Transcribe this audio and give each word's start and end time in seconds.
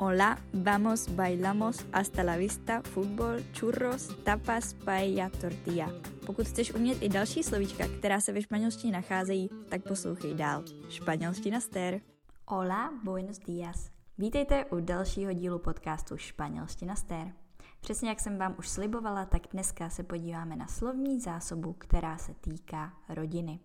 Hola, 0.00 0.38
vamos, 0.52 1.08
bailamos, 1.16 1.84
hasta 1.92 2.22
la 2.22 2.36
vista, 2.36 2.82
fútbol, 2.82 3.42
churros, 3.52 4.08
tapas, 4.24 4.74
paella, 4.74 5.28
tortilla. 5.30 5.90
Pokud 6.26 6.46
chceš 6.46 6.74
umět 6.74 7.02
i 7.02 7.08
další 7.08 7.42
slovíčka, 7.42 7.84
která 7.98 8.20
se 8.20 8.32
ve 8.32 8.42
španělštině 8.42 8.92
nacházejí, 8.92 9.50
tak 9.68 9.82
poslouchej 9.88 10.34
dál. 10.34 10.64
Španělština 10.88 11.60
ster. 11.60 12.00
Hola, 12.46 12.92
buenos 13.04 13.38
días. 13.38 13.90
Vítejte 14.18 14.64
u 14.64 14.80
dalšího 14.80 15.32
dílu 15.32 15.58
podcastu 15.58 16.16
Španělština 16.16 16.96
ster. 16.96 17.32
Přesně 17.80 18.08
jak 18.08 18.20
jsem 18.20 18.38
vám 18.38 18.54
už 18.58 18.68
slibovala, 18.68 19.24
tak 19.24 19.42
dneska 19.52 19.90
se 19.90 20.02
podíváme 20.02 20.56
na 20.56 20.66
slovní 20.66 21.20
zásobu, 21.20 21.72
která 21.72 22.18
se 22.18 22.34
týká 22.34 22.92
rodiny. 23.08 23.58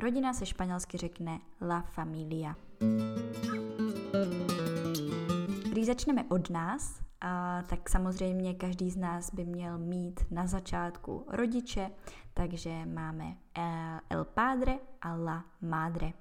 Rodina 0.00 0.32
se 0.32 0.46
španělsky 0.46 0.98
řekne 0.98 1.40
la 1.60 1.80
familia. 1.80 2.56
Když 5.80 5.86
začneme 5.86 6.24
od 6.28 6.50
nás, 6.50 7.00
a 7.20 7.62
tak 7.62 7.88
samozřejmě 7.88 8.54
každý 8.54 8.90
z 8.90 8.96
nás 8.96 9.34
by 9.34 9.44
měl 9.44 9.78
mít 9.78 10.20
na 10.30 10.46
začátku 10.46 11.26
rodiče, 11.28 11.90
takže 12.34 12.86
máme 12.86 13.36
eh, 13.58 14.00
el 14.10 14.24
padre 14.24 14.78
a 15.00 15.14
la 15.14 15.44
madre. 15.60 16.12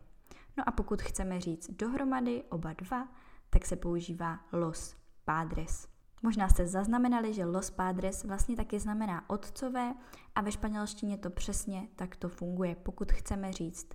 No 0.58 0.64
a 0.70 0.72
pokud 0.72 1.02
chceme 1.02 1.42
říct 1.42 1.70
dohromady 1.70 2.44
oba 2.50 2.74
dva, 2.74 3.08
tak 3.50 3.66
se 3.66 3.76
používá 3.76 4.40
los 4.54 4.96
padres. 5.26 5.88
Možná 6.24 6.50
jste 6.50 6.68
zaznamenali, 6.68 7.34
že 7.34 7.46
los 7.46 7.70
padres 7.70 8.24
vlastně 8.24 8.56
taky 8.56 8.80
znamená 8.80 9.30
otcové 9.30 9.94
a 10.36 10.42
ve 10.42 10.52
španělštině 10.52 11.18
to 11.18 11.30
přesně 11.30 11.88
tak 11.96 12.16
to 12.16 12.30
funguje. 12.30 12.76
Pokud 12.76 13.12
chceme 13.12 13.54
říct 13.54 13.88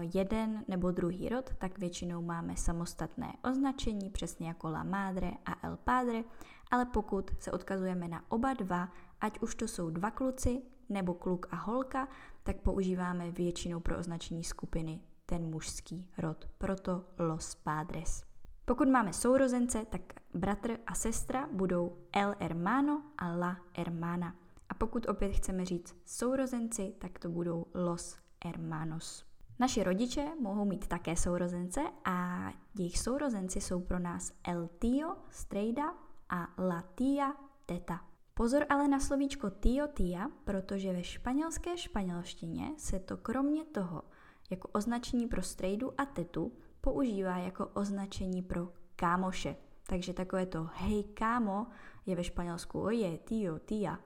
jeden 0.00 0.64
nebo 0.68 0.90
druhý 0.90 1.28
rod, 1.28 1.50
tak 1.58 1.78
většinou 1.78 2.22
máme 2.22 2.56
samostatné 2.56 3.32
označení, 3.50 4.10
přesně 4.10 4.48
jako 4.48 4.70
la 4.70 4.82
madre 4.82 5.30
a 5.46 5.66
el 5.66 5.76
padre, 5.76 6.24
ale 6.70 6.84
pokud 6.84 7.30
se 7.38 7.52
odkazujeme 7.52 8.08
na 8.08 8.24
oba 8.28 8.54
dva, 8.54 8.88
ať 9.20 9.40
už 9.40 9.54
to 9.54 9.68
jsou 9.68 9.90
dva 9.90 10.10
kluci 10.10 10.62
nebo 10.88 11.14
kluk 11.14 11.46
a 11.50 11.56
holka, 11.56 12.08
tak 12.42 12.56
používáme 12.56 13.30
většinou 13.30 13.80
pro 13.80 13.98
označení 13.98 14.44
skupiny 14.44 15.00
ten 15.26 15.50
mužský 15.50 16.10
rod, 16.18 16.48
proto 16.58 17.04
los 17.18 17.54
padres. 17.54 18.24
Pokud 18.64 18.88
máme 18.88 19.12
sourozence, 19.12 19.84
tak 19.90 20.00
bratr 20.34 20.78
a 20.86 20.94
sestra 20.94 21.48
budou 21.52 21.96
el 22.12 22.34
hermano 22.40 23.02
a 23.18 23.28
la 23.28 23.56
hermana. 23.76 24.34
A 24.68 24.74
pokud 24.74 25.08
opět 25.08 25.32
chceme 25.32 25.64
říct 25.64 25.96
sourozenci, 26.04 26.94
tak 26.98 27.18
to 27.18 27.28
budou 27.28 27.66
los 27.74 28.16
hermanos. 28.44 29.31
Naši 29.62 29.82
rodiče 29.82 30.28
mohou 30.40 30.64
mít 30.64 30.86
také 30.86 31.16
sourozence 31.16 31.80
a 32.04 32.48
jejich 32.78 32.98
sourozenci 32.98 33.60
jsou 33.60 33.80
pro 33.80 33.98
nás 33.98 34.32
el 34.44 34.68
tío, 34.78 35.16
strejda 35.30 35.94
a 36.28 36.48
la 36.58 36.82
tía, 36.94 37.32
teta. 37.66 38.00
Pozor 38.34 38.66
ale 38.68 38.88
na 38.88 39.00
slovíčko 39.00 39.50
tío, 39.50 39.86
tía, 39.86 40.28
protože 40.44 40.92
ve 40.92 41.04
španělské 41.04 41.76
španělštině 41.76 42.70
se 42.76 42.98
to 42.98 43.16
kromě 43.16 43.64
toho 43.64 44.02
jako 44.50 44.68
označení 44.68 45.26
pro 45.26 45.42
strejdu 45.42 46.00
a 46.00 46.04
tetu 46.06 46.52
používá 46.80 47.38
jako 47.38 47.66
označení 47.66 48.42
pro 48.42 48.68
kámoše. 48.96 49.56
Takže 49.86 50.12
takové 50.12 50.46
to 50.46 50.68
hej 50.74 51.04
kámo 51.04 51.66
je 52.06 52.16
ve 52.16 52.24
španělsku 52.24 52.80
oje, 52.80 53.18
tío, 53.18 53.58
tía. 53.58 53.98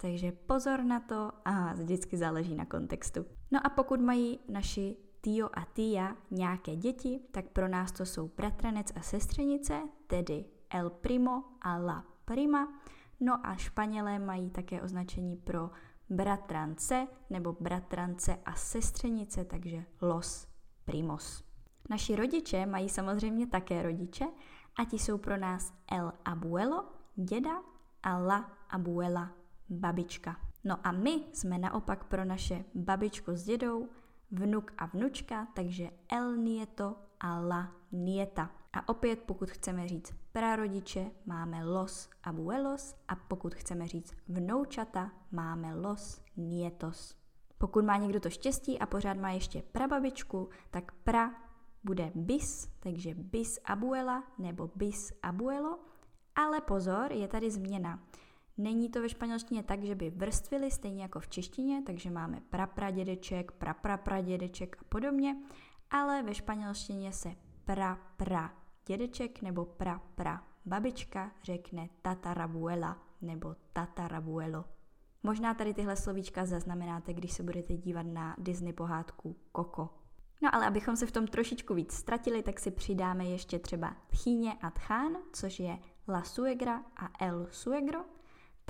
Takže 0.00 0.32
pozor 0.32 0.84
na 0.84 1.00
to 1.00 1.32
a 1.44 1.72
vždycky 1.72 2.16
záleží 2.16 2.54
na 2.54 2.64
kontextu. 2.64 3.26
No 3.50 3.66
a 3.66 3.68
pokud 3.68 4.00
mají 4.00 4.38
naši 4.48 4.96
Tio 5.20 5.48
a 5.54 5.64
Tia 5.72 6.16
nějaké 6.30 6.76
děti, 6.76 7.20
tak 7.30 7.48
pro 7.48 7.68
nás 7.68 7.92
to 7.92 8.06
jsou 8.06 8.30
bratranec 8.36 8.92
a 8.96 9.02
sestřenice, 9.02 9.82
tedy 10.06 10.44
el 10.70 10.90
primo 10.90 11.44
a 11.60 11.76
la 11.76 12.04
prima. 12.24 12.82
No 13.20 13.46
a 13.46 13.56
Španělé 13.56 14.18
mají 14.18 14.50
také 14.50 14.82
označení 14.82 15.36
pro 15.36 15.70
bratrance 16.10 17.06
nebo 17.30 17.56
bratrance 17.60 18.38
a 18.44 18.54
sestřenice, 18.54 19.44
takže 19.44 19.84
los 20.02 20.46
primos. 20.84 21.44
Naši 21.90 22.16
rodiče 22.16 22.66
mají 22.66 22.88
samozřejmě 22.88 23.46
také 23.46 23.82
rodiče 23.82 24.24
a 24.76 24.84
ti 24.84 24.98
jsou 24.98 25.18
pro 25.18 25.36
nás 25.36 25.72
el 25.92 26.12
abuelo, 26.24 26.84
děda 27.16 27.62
a 28.02 28.18
la 28.18 28.50
abuela, 28.68 29.32
babička. 29.70 30.36
No 30.64 30.78
a 30.86 30.92
my 30.92 31.22
jsme 31.32 31.58
naopak 31.58 32.04
pro 32.04 32.24
naše 32.24 32.64
babičko 32.74 33.36
s 33.36 33.44
dědou, 33.44 33.88
vnuk 34.30 34.72
a 34.78 34.86
vnučka, 34.86 35.46
takže 35.54 35.90
el 36.08 36.36
nieto 36.36 36.96
a 37.20 37.40
la 37.40 37.72
nieta. 37.92 38.50
A 38.72 38.88
opět, 38.88 39.18
pokud 39.18 39.50
chceme 39.50 39.88
říct 39.88 40.12
prarodiče, 40.32 41.10
máme 41.26 41.64
los 41.64 42.10
abuelos 42.22 42.94
a 43.08 43.16
pokud 43.16 43.54
chceme 43.54 43.88
říct 43.88 44.14
vnoučata, 44.28 45.12
máme 45.32 45.74
los 45.74 46.22
nietos. 46.36 47.16
Pokud 47.58 47.84
má 47.84 47.96
někdo 47.96 48.20
to 48.20 48.30
štěstí 48.30 48.78
a 48.78 48.86
pořád 48.86 49.16
má 49.16 49.30
ještě 49.30 49.62
prababičku, 49.62 50.48
tak 50.70 50.92
pra 50.92 51.30
bude 51.84 52.12
bis, 52.14 52.68
takže 52.80 53.14
bis 53.14 53.58
abuela 53.64 54.24
nebo 54.38 54.70
bis 54.74 55.12
abuelo, 55.22 55.78
ale 56.34 56.60
pozor, 56.60 57.12
je 57.12 57.28
tady 57.28 57.50
změna. 57.50 58.02
Není 58.58 58.90
to 58.90 59.02
ve 59.02 59.08
španělštině 59.08 59.62
tak, 59.62 59.82
že 59.84 59.94
by 59.94 60.10
vrstvili 60.10 60.70
stejně 60.70 61.02
jako 61.02 61.20
v 61.20 61.28
češtině, 61.28 61.82
takže 61.86 62.10
máme 62.10 62.40
prapradědeček, 62.50 63.52
praprapradědeček 63.52 64.76
a 64.80 64.84
podobně, 64.88 65.36
ale 65.90 66.22
ve 66.22 66.34
španělštině 66.34 67.12
se 67.12 67.34
prapra 67.64 68.54
dědeček 68.86 69.42
nebo 69.42 69.64
prapra 69.64 70.44
babička 70.66 71.32
řekne 71.42 71.88
tatarabuela 72.02 72.98
nebo 73.20 73.56
tatarabuelo. 73.72 74.64
Možná 75.22 75.54
tady 75.54 75.74
tyhle 75.74 75.96
slovíčka 75.96 76.46
zaznamenáte, 76.46 77.14
když 77.14 77.32
se 77.32 77.42
budete 77.42 77.76
dívat 77.76 78.06
na 78.06 78.36
Disney 78.38 78.72
pohádku 78.72 79.36
Koko. 79.52 79.88
No 80.42 80.54
ale 80.54 80.66
abychom 80.66 80.96
se 80.96 81.06
v 81.06 81.12
tom 81.12 81.26
trošičku 81.26 81.74
víc 81.74 81.92
ztratili, 81.92 82.42
tak 82.42 82.60
si 82.60 82.70
přidáme 82.70 83.24
ještě 83.24 83.58
třeba 83.58 83.96
tchýně 84.10 84.52
a 84.62 84.70
tchán, 84.70 85.16
což 85.32 85.60
je 85.60 85.78
la 86.08 86.22
suegra 86.22 86.84
a 86.96 87.24
el 87.24 87.46
suegro. 87.50 88.00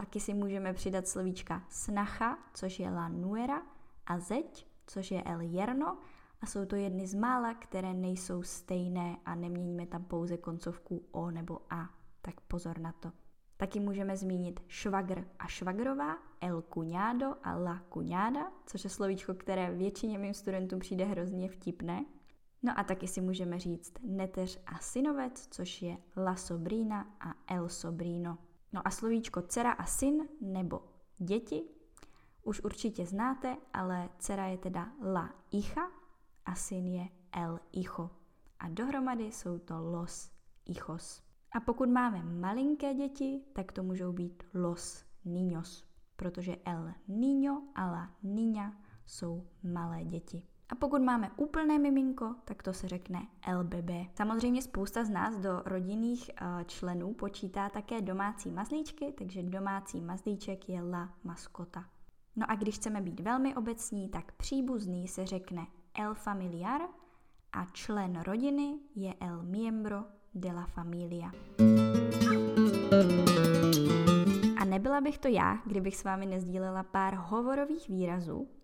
Taky 0.00 0.20
si 0.20 0.34
můžeme 0.34 0.72
přidat 0.72 1.08
slovíčka 1.08 1.62
snacha, 1.68 2.38
což 2.54 2.80
je 2.80 2.90
la 2.90 3.08
nuera, 3.08 3.62
a 4.06 4.18
zeď, 4.18 4.66
což 4.86 5.10
je 5.10 5.22
el 5.22 5.40
yerno. 5.40 5.98
A 6.40 6.46
jsou 6.46 6.64
to 6.64 6.76
jedny 6.76 7.06
z 7.06 7.14
mála, 7.14 7.54
které 7.54 7.94
nejsou 7.94 8.42
stejné 8.42 9.16
a 9.24 9.34
neměníme 9.34 9.86
tam 9.86 10.04
pouze 10.04 10.36
koncovku 10.36 11.04
o 11.10 11.30
nebo 11.30 11.60
a. 11.70 11.90
Tak 12.22 12.40
pozor 12.40 12.78
na 12.78 12.92
to. 12.92 13.12
Taky 13.56 13.80
můžeme 13.80 14.16
zmínit 14.16 14.60
švagr 14.68 15.24
a 15.38 15.46
švagrová, 15.46 16.16
el 16.40 16.62
cuñado 16.62 17.34
a 17.42 17.54
la 17.54 17.82
cuñada, 17.90 18.52
což 18.66 18.84
je 18.84 18.90
slovíčko, 18.90 19.34
které 19.34 19.70
většině 19.70 20.18
mým 20.18 20.34
studentům 20.34 20.78
přijde 20.78 21.04
hrozně 21.04 21.48
vtipné. 21.48 22.04
No 22.62 22.78
a 22.78 22.84
taky 22.84 23.08
si 23.08 23.20
můžeme 23.20 23.58
říct 23.58 23.92
neteř 24.02 24.60
a 24.66 24.78
synovec, 24.78 25.48
což 25.50 25.82
je 25.82 25.96
la 26.16 26.36
sobrina 26.36 27.06
a 27.20 27.54
el 27.54 27.68
sobrino. 27.68 28.38
No 28.72 28.86
a 28.86 28.90
slovíčko 28.90 29.42
dcera 29.42 29.72
a 29.72 29.84
syn 29.84 30.28
nebo 30.40 30.82
děti 31.18 31.62
už 32.42 32.60
určitě 32.60 33.06
znáte, 33.06 33.56
ale 33.72 34.08
dcera 34.18 34.46
je 34.46 34.58
teda 34.58 34.92
la 35.02 35.34
hija 35.52 35.90
a 36.44 36.54
syn 36.54 36.86
je 36.86 37.08
el 37.32 37.60
hijo. 37.72 38.10
A 38.58 38.68
dohromady 38.68 39.24
jsou 39.24 39.58
to 39.58 39.80
los 39.80 40.30
hijos. 40.66 41.22
A 41.52 41.60
pokud 41.60 41.88
máme 41.88 42.22
malinké 42.22 42.94
děti, 42.94 43.40
tak 43.52 43.72
to 43.72 43.82
můžou 43.82 44.12
být 44.12 44.42
los 44.54 45.04
niños, 45.24 45.84
protože 46.16 46.56
el 46.64 46.92
niño 47.08 47.62
a 47.74 47.90
la 47.90 48.10
niña 48.22 48.72
jsou 49.06 49.46
malé 49.62 50.04
děti. 50.04 50.49
A 50.70 50.74
pokud 50.74 51.02
máme 51.02 51.30
úplné 51.36 51.78
miminko, 51.78 52.34
tak 52.44 52.62
to 52.62 52.72
se 52.72 52.88
řekne 52.88 53.26
LBB. 53.58 53.90
Samozřejmě 54.14 54.62
spousta 54.62 55.04
z 55.04 55.10
nás 55.10 55.36
do 55.36 55.62
rodinných 55.64 56.30
uh, 56.42 56.64
členů 56.64 57.14
počítá 57.14 57.68
také 57.68 58.00
domácí 58.00 58.50
mazlíčky, 58.50 59.12
takže 59.18 59.42
domácí 59.42 60.00
mazlíček 60.00 60.68
je 60.68 60.82
la 60.82 61.14
maskota. 61.24 61.84
No 62.36 62.50
a 62.50 62.54
když 62.54 62.74
chceme 62.74 63.00
být 63.00 63.20
velmi 63.20 63.54
obecní, 63.54 64.08
tak 64.08 64.32
příbuzný 64.32 65.08
se 65.08 65.26
řekne 65.26 65.66
el 65.94 66.14
familiar 66.14 66.80
a 67.52 67.64
člen 67.72 68.20
rodiny 68.20 68.78
je 68.94 69.14
el 69.20 69.42
miembro 69.42 70.04
de 70.34 70.52
la 70.52 70.66
familia. 70.66 71.30
A 74.60 74.64
nebyla 74.64 75.00
bych 75.00 75.18
to 75.18 75.28
já, 75.28 75.58
kdybych 75.66 75.96
s 75.96 76.04
vámi 76.04 76.26
nezdílela 76.26 76.82
pár 76.82 77.14
hovorových 77.14 77.88
výrazů. 77.88 78.59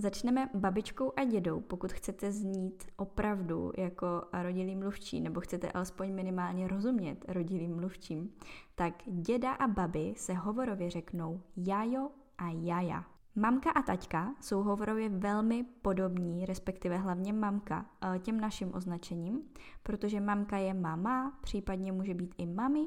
Začneme 0.00 0.50
babičkou 0.54 1.12
a 1.16 1.24
dědou, 1.24 1.60
pokud 1.60 1.92
chcete 1.92 2.32
znít 2.32 2.84
opravdu 2.96 3.72
jako 3.76 4.06
rodilý 4.42 4.76
mluvčí, 4.76 5.20
nebo 5.20 5.40
chcete 5.40 5.72
alespoň 5.72 6.14
minimálně 6.14 6.68
rozumět 6.68 7.24
rodilým 7.28 7.76
mluvčím, 7.76 8.30
tak 8.74 8.94
děda 9.06 9.52
a 9.52 9.68
babi 9.68 10.14
se 10.16 10.34
hovorově 10.34 10.90
řeknou 10.90 11.40
jajo 11.56 12.10
a 12.38 12.48
jaja. 12.48 13.04
Mamka 13.36 13.70
a 13.70 13.82
taťka 13.82 14.34
jsou 14.40 14.62
hovorově 14.62 15.08
velmi 15.08 15.64
podobní, 15.82 16.46
respektive 16.46 16.96
hlavně 16.96 17.32
mamka, 17.32 17.86
eh, 18.02 18.18
těm 18.18 18.40
našim 18.40 18.74
označením, 18.74 19.42
protože 19.82 20.20
mamka 20.20 20.56
je 20.56 20.74
mama, 20.74 21.38
případně 21.40 21.92
může 21.92 22.14
být 22.14 22.34
i 22.38 22.46
mami 22.46 22.86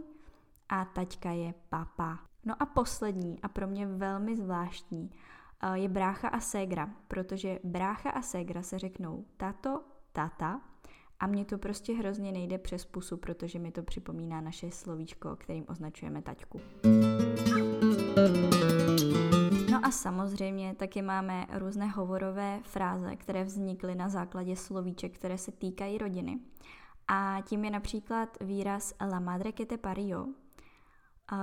a 0.69 0.85
taťka 0.85 1.31
je 1.31 1.53
papa. 1.69 2.19
No 2.45 2.55
a 2.59 2.65
poslední 2.65 3.41
a 3.41 3.47
pro 3.47 3.67
mě 3.67 3.87
velmi 3.87 4.37
zvláštní 4.37 5.11
je 5.73 5.89
brácha 5.89 6.27
a 6.27 6.39
ségra, 6.39 6.89
protože 7.07 7.59
brácha 7.63 8.09
a 8.09 8.21
ségra 8.21 8.61
se 8.61 8.79
řeknou 8.79 9.25
tato, 9.37 9.83
tata 10.11 10.61
a 11.19 11.27
mně 11.27 11.45
to 11.45 11.57
prostě 11.57 11.93
hrozně 11.93 12.31
nejde 12.31 12.57
přes 12.57 12.85
pusu, 12.85 13.17
protože 13.17 13.59
mi 13.59 13.71
to 13.71 13.83
připomíná 13.83 14.41
naše 14.41 14.71
slovíčko, 14.71 15.35
kterým 15.35 15.65
označujeme 15.67 16.21
taťku. 16.21 16.61
No 19.71 19.79
a 19.83 19.91
samozřejmě 19.91 20.75
taky 20.75 21.01
máme 21.01 21.47
různé 21.53 21.87
hovorové 21.87 22.59
fráze, 22.63 23.15
které 23.15 23.43
vznikly 23.43 23.95
na 23.95 24.09
základě 24.09 24.55
slovíček, 24.55 25.15
které 25.15 25.37
se 25.37 25.51
týkají 25.51 25.97
rodiny. 25.97 26.39
A 27.07 27.37
tím 27.45 27.65
je 27.65 27.71
například 27.71 28.37
výraz 28.41 28.93
la 29.01 29.19
madre 29.19 29.51
que 29.51 29.65
te 29.65 29.77
parió, 29.77 30.27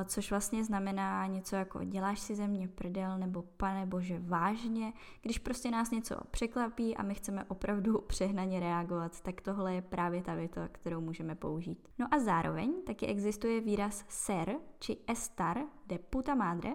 což 0.05 0.31
vlastně 0.31 0.65
znamená 0.65 1.27
něco 1.27 1.57
jako 1.57 1.85
děláš 1.85 2.21
si 2.21 2.35
ze 2.35 2.47
mě 2.47 2.69
prdel 2.69 3.19
nebo 3.19 3.43
pane 3.43 3.87
bože 3.87 4.19
vážně. 4.19 4.93
Když 5.23 5.39
prostě 5.39 5.71
nás 5.71 5.91
něco 5.91 6.17
překlapí 6.31 6.97
a 6.97 7.03
my 7.03 7.15
chceme 7.15 7.45
opravdu 7.45 7.99
přehnaně 8.07 8.61
reagovat, 8.61 9.21
tak 9.21 9.41
tohle 9.41 9.75
je 9.75 9.83
právě 9.83 10.23
ta 10.23 10.35
věta, 10.35 10.69
kterou 10.73 11.01
můžeme 11.01 11.35
použít. 11.35 11.89
No 11.99 12.07
a 12.11 12.19
zároveň 12.19 12.75
taky 12.87 13.07
existuje 13.07 13.61
výraz 13.61 14.05
ser 14.09 14.57
či 14.79 14.97
estar 15.07 15.59
de 15.87 15.99
puta 15.99 16.35
madre, 16.35 16.71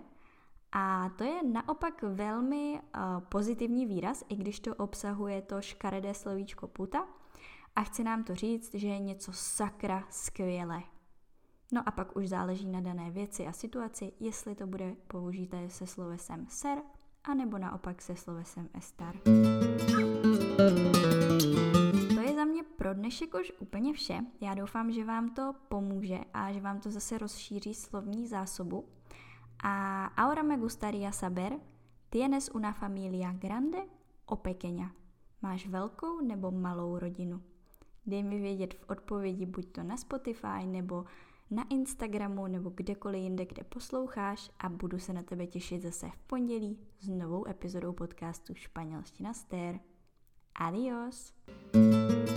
a 0.76 1.10
to 1.18 1.24
je 1.24 1.44
naopak 1.44 2.02
velmi 2.02 2.80
uh, 2.82 3.02
pozitivní 3.20 3.86
výraz, 3.86 4.24
i 4.30 4.36
když 4.36 4.60
to 4.60 4.76
obsahuje 4.76 5.42
to 5.42 5.62
škaredé 5.62 6.14
slovíčko 6.14 6.68
puta 6.68 7.08
a 7.76 7.84
chce 7.84 8.04
nám 8.04 8.24
to 8.24 8.36
říct, 8.36 8.74
že 8.74 8.88
je 8.88 9.00
něco 9.00 9.32
sakra 9.34 10.04
skvělé. 10.10 10.84
No 11.72 11.82
a 11.86 11.92
pak 11.92 12.18
už 12.18 12.30
záleží 12.30 12.68
na 12.68 12.82
dané 12.82 13.12
věci 13.12 13.48
a 13.48 13.52
situaci, 13.52 14.12
jestli 14.20 14.56
to 14.56 14.68
bude 14.68 14.96
použité 15.08 15.70
se 15.70 15.88
slovesem 15.88 16.46
ser, 16.50 16.78
anebo 17.24 17.58
naopak 17.58 18.02
se 18.02 18.16
slovesem 18.16 18.70
estar. 18.74 19.16
To 22.16 22.22
je 22.22 22.36
za 22.36 22.46
mě 22.46 22.64
pro 22.64 22.94
dnešek 22.94 23.36
už 23.36 23.54
úplně 23.60 23.94
vše. 23.94 24.20
Já 24.42 24.54
doufám, 24.54 24.92
že 24.92 25.06
vám 25.06 25.30
to 25.30 25.56
pomůže 25.68 26.20
a 26.34 26.52
že 26.52 26.62
vám 26.62 26.80
to 26.80 26.92
zase 26.92 27.18
rozšíří 27.18 27.74
slovní 27.74 28.28
zásobu. 28.28 28.86
A 29.64 30.06
ahora 30.06 30.44
me 30.44 30.58
gustaría 30.58 31.12
saber, 31.12 31.54
¿tienes 32.10 32.50
una 32.54 32.74
familia 32.74 33.32
grande 33.32 33.78
o 34.26 34.36
pequeña? 34.36 34.92
Máš 35.42 35.68
velkou 35.68 36.22
nebo 36.22 36.52
malou 36.52 37.00
rodinu? 37.00 37.42
Dej 38.06 38.24
mi 38.24 38.40
vědět 38.40 38.74
v 38.74 38.90
odpovědi 38.90 39.46
buď 39.46 39.72
to 39.72 39.84
na 39.84 39.98
Spotify 39.98 40.66
nebo 40.66 41.06
na 41.56 41.66
Instagramu 41.70 42.48
nebo 42.48 42.72
kdekoliv 42.76 43.24
jinde, 43.24 43.46
kde 43.46 43.64
posloucháš 43.64 44.52
a 44.60 44.70
budu 44.70 45.00
se 45.00 45.14
na 45.14 45.24
tebe 45.24 45.48
těšit 45.48 45.82
zase 45.82 46.10
v 46.10 46.20
pondělí 46.28 46.80
s 47.00 47.08
novou 47.10 47.48
epizodou 47.48 47.94
podcastu 47.94 48.56
Španělština 48.56 49.34
Stér. 49.34 49.80
Adios! 50.56 51.34
thank 51.74 52.28
you 52.28 52.33